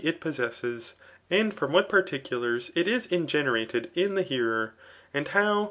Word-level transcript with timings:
it 0.03 0.19
possesses, 0.19 0.95
and 1.29 1.53
from 1.53 1.71
what 1.71 1.87
particulars 1.87 2.71
it 2.73 2.87
is 2.87 3.05
3q§» 3.09 3.43
Herated.lan. 3.43 4.15
tfab 4.17 4.23
hearer,] 4.23 4.73
and 5.13 5.27
how 5.27 5.59